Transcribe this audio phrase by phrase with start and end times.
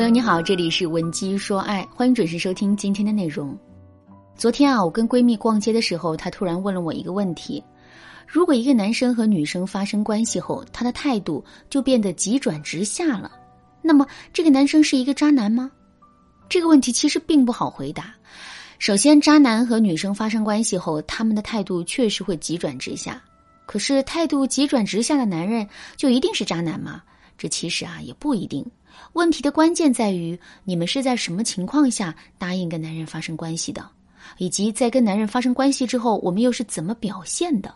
[0.00, 3.54] 朋友你好，这里是文姬说爱，欢迎准时收听今天的内容。
[4.34, 7.62] 昨天啊，我跟闺蜜逛街的时候，她突然问了我一个问题：
[8.26, 13.30] 如果一个男生和女生发生关系后，他的态度就变得急转直下了，
[13.82, 15.70] 那么这个男生是一个渣男吗？
[16.48, 18.14] 这个问题其实并不好回答。
[18.78, 23.22] 首先，渣男和女生发生关系后，他们的态度确实会急转直下。
[23.66, 27.02] 可是，态度急转直下的男人就一定是渣男吗？
[27.40, 28.62] 这其实啊也不一定。
[29.14, 33.88] 问题的关键在于你们是在什么情况下答应跟男人发生关系的，
[34.36, 37.74] 以及在跟男人发生关系之后，我们又是怎么表现的。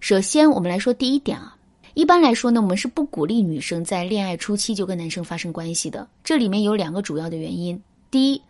[0.00, 1.54] 首先，我们来说第一点啊。
[1.92, 6.08] 一般来说呢，我们是不鼓励女生在恋爱初期就跟男生发生关系的。
[6.24, 7.78] 这里面有两个主要的原因：
[8.10, 8.40] 第一，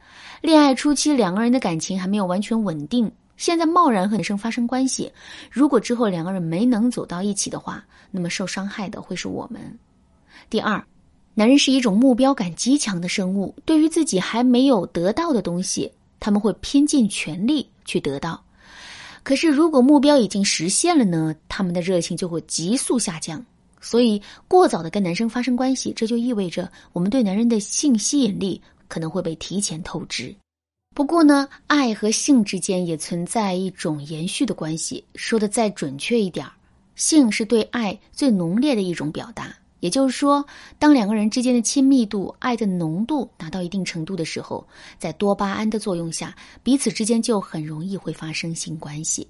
[0.41, 5.11] 恋爱初期两个人的感情还没有完全稳定，现在贸然和女生发生关系，
[5.51, 9.61] 如果之后两个人没能走到一起的话，那么受伤害的会是我们。
[10.51, 10.83] 第二。
[11.35, 18.43] 男人是一种目标感极强的生物，对于自己还没有得到的东西，他们会拼尽全力去得到。
[19.23, 21.35] 可是，如果目标已经实现了呢？
[21.49, 23.43] 他们的热情就会急速下降。
[23.81, 30.35] 所以，过早的跟男生发生关系，这就意味着我们对男人的性吸引力可能会被提前透支。
[30.95, 35.03] 不过呢，爱和性之间也存在一种延续的关系。
[35.15, 36.47] 说的再准确一点
[36.95, 39.57] 性是对爱最浓烈的一种表达。
[39.83, 40.47] 也就是说，
[40.79, 44.65] 当两个人之间的亲密度、爱的浓度达到一定程度的时候，
[44.97, 49.27] 在多巴胺的作用下，彼此之间就很容易会发生性关系。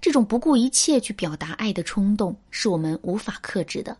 [0.00, 3.94] 这种不顾一切去表达爱的冲动，是我们无法克制的。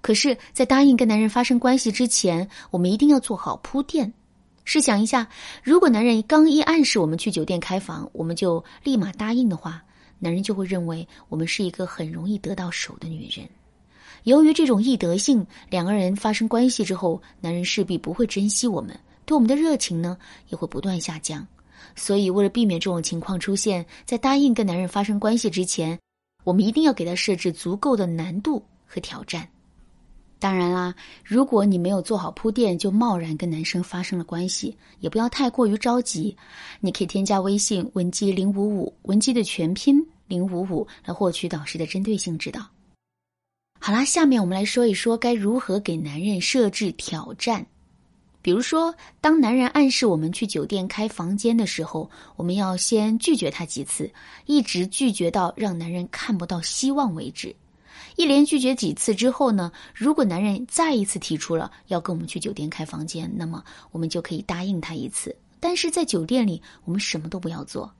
[0.00, 4.12] 可是，在答应跟男人发生关系之前，我们一定要做好铺垫。
[4.64, 5.26] 试想一下，
[5.64, 9.82] 如果男人刚一暗示我们去酒店开房，我们就立马答应的话，
[10.20, 13.48] 男人就会认为我们是一个很容易得到手的女人。
[14.24, 20.16] 由于这种易得性，两个人发生关系之后，男人势必不会珍惜我们，对我们的热情呢
[20.48, 21.46] 也会不断下降。
[21.94, 25.98] 所以，为了避免这种情况出现，在答应跟男人发生关系之前，
[26.44, 29.48] 我们一定要给他设置足够的难度和挑战。
[30.40, 30.94] 当然啦，
[31.24, 36.36] 如果你没有做好铺垫就贸然跟男生发生了关系，也不要太过于着急。
[36.80, 42.64] 你可以添加微信文姬零五五，文姬的全拼零五五，来获取导师的针对性指导。
[43.78, 47.64] 好啦，下面我们来说一说该如何给男人设置挑战。
[48.42, 54.10] 比如说，当男人暗示我们去酒店开房间的时候，我们要先拒绝他几次，
[54.46, 57.54] 一直拒绝到让男人看不到希望为止。
[58.16, 65.34] 一连拒绝几次之后呢，如果男人再一次提出了要跟我们去酒店开房间，那么我们就可以答应他一次。
[65.60, 67.92] 但是在酒店里，我们什么都不要做。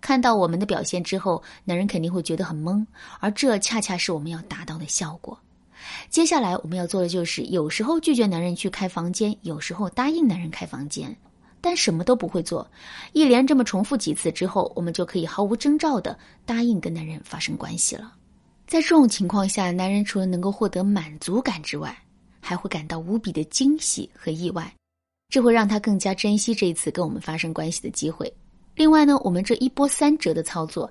[0.00, 2.84] 看到我们的表现之后，男人肯定会觉得很懵，
[3.20, 5.38] 而这恰恰是我们要达到的效果。
[6.08, 11.14] 接下来我们要做的就是，有时候拒绝男人去开房间，有时候答应男人开房间，
[11.60, 12.70] 但什么都不会做。
[13.12, 18.14] 一连这么重复几次之后，我们就可以毫无征兆的答应跟男人发生关系了。
[18.66, 21.96] 在这种情况下，男人除了能够获得满足感之外，
[22.40, 24.72] 还会感到无比的惊喜和意外，
[25.28, 28.32] 这会让他更加珍惜这一次跟我们发生关系的机会。
[28.80, 30.90] 另外呢，我们这一波三折的操作，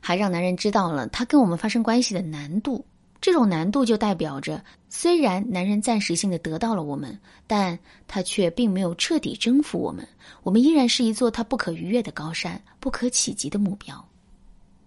[0.00, 2.82] 还让男人知道了他跟我们发生关系的难度。
[3.20, 10.08] 这种难度就代表着，虽然男人暂时性的得到了我们，但他却并没有彻底征服我们。
[10.44, 14.02] 我们依然是一座他不可逾越的高山，不可企及的目标。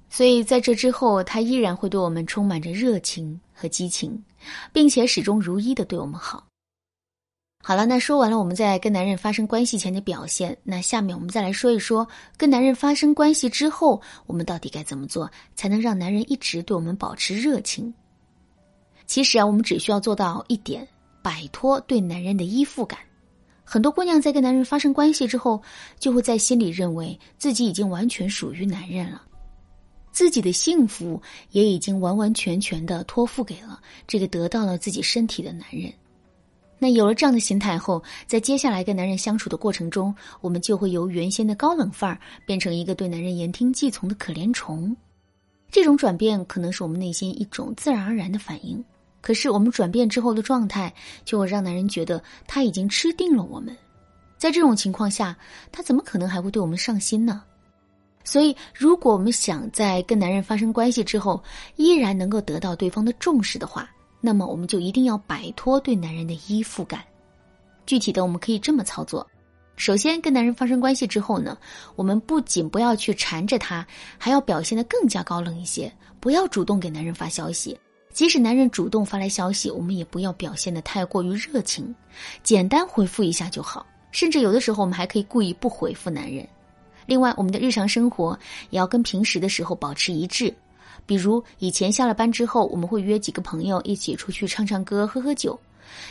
[0.10, 4.20] 所以在这之后，他依然会对我们充满着热情和激情，
[4.74, 6.49] 并且始终如一的对我们好。
[7.62, 17.94] 好了，那说完了我们在跟男人发生关系前的表现，那下面我们再来说一说跟男人发生关系之后，我们到底该怎么做才能让男人一直对我们保持热情？
[19.06, 20.88] 其实啊，我们只需要做到一点，
[21.22, 22.98] 摆脱对男人的依附感。
[23.64, 25.62] 很多姑娘在跟男人发生关系之后，
[26.00, 29.22] 就会在心里认为自己已经完全属于男人了，
[30.12, 31.22] 自己的幸福
[31.52, 35.92] 也已经完完全全的托付给了这个得到了自己身体的男人。
[36.82, 44.96] 那有了这样的心态后，在接下来跟男人相处的过程中，我们就会由原先的高冷范儿变成一个对男人言听计从的可怜虫。
[45.70, 48.84] 这种转变可能是我们内心一种自然而然的反应，
[49.22, 50.92] 可是我们转变之后的状态，
[51.26, 53.76] 就会让男人觉得他已经吃定了我们。
[54.38, 55.38] 在这种情况下，
[55.72, 57.44] 他怎么可能还会对我们上心呢？
[58.24, 61.44] 所以，如果我们想在跟男人发生关系之后，
[61.76, 63.90] 依然能够得到对方的重视的话，
[64.22, 67.04] 那么我们就一定要摆脱对男人的依附感。
[67.86, 69.26] 具体的，我们可以这么操作：
[69.76, 71.58] 首先，跟男人发生关系之后呢，
[71.96, 73.86] 我们不仅不要去缠着他，
[74.18, 77.80] 还要表现得更加高冷一些，不要主动给男人发消息，
[78.14, 81.96] 即使男人主动发来消息，我们也不要表现的太过于热情，
[82.44, 83.86] 简单回复一下就好。
[84.12, 86.48] 甚至有的时候，我们还可以故意不回复男人。
[87.06, 88.38] 另外，我们的日常生活
[88.70, 90.54] 也要跟平时的时候保持一致。
[91.06, 95.60] 比如以前下了班之后，我们会约几个朋友一起出去唱唱歌、喝喝酒。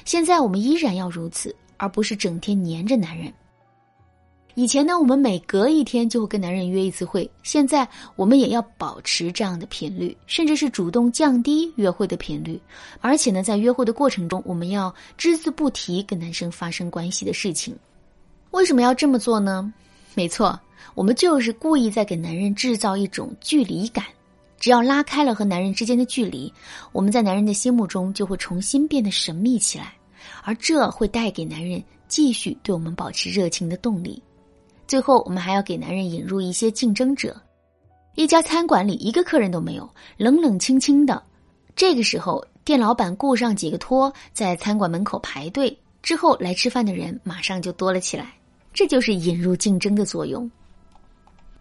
[0.05, 3.33] 现在我们依然要如此，而不是整天黏着男人。
[4.55, 7.31] 以前呢，我们每隔一天就会跟男人约一次会。
[7.45, 7.87] 现在
[8.17, 12.61] 我们也要保持这样的频率，甚至是主动降低约会的频率。
[13.01, 17.73] 而且呢，在约会的过程中，我们要只字不提跟男生发生关系的事情。
[18.51, 19.73] 为什么要这么做呢？
[20.17, 20.59] 没错，
[20.97, 24.05] 我们就是故意在给男人制造一种距离感。
[24.59, 26.53] 只要拉开了和男人之间的距离，
[26.93, 29.95] 我们在男人的心目中就会重新变得神秘起来，
[30.43, 34.23] 而这会带给男人继续对我们保持热情的动力。
[34.87, 37.41] 最后，我们还要给男人引入一些竞争者。
[38.15, 41.23] 一家餐馆里一个客人都没有，冷冷清清的。
[41.77, 48.33] 这个时候，店老板雇上几个托在餐馆门口排队，之后来吃饭的人马上就多了起来。
[48.73, 50.51] 这就是引入竞争的作用。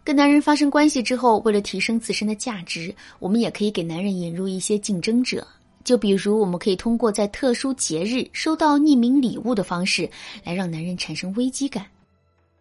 [0.08, 5.46] 跟男人发生关系之后，为了提升自身的价值，我们也可以给男人引入一些竞争者。
[5.84, 10.10] 就比如，我们可以通过在特殊节日收到匿名礼物的方式，
[10.46, 11.86] 来让男人产生危机感。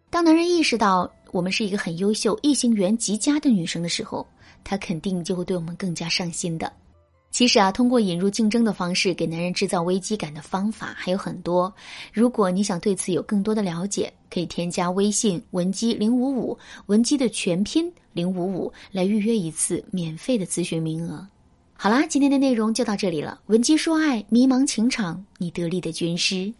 [0.09, 4.27] 当男人意识到我们是一个很优秀、异性缘极佳的女生的时候，
[4.61, 6.69] 他肯定就会对我们更加上心的。
[7.37, 11.71] 其实啊，通过引入竞争的方式给男人制造危机感的方法还有很多。
[12.11, 16.57] 如果你想对此有更多的了解，可以添加微信文姬零五五，
[16.87, 21.27] 文姬的全拼零五五，来预约一次免费的咨询名额。
[21.75, 23.39] 好啦，今天的内容就到这里了。
[23.45, 26.51] 文姬说爱，迷茫情场，你得力的军师。